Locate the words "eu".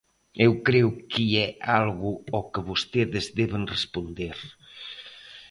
0.45-0.51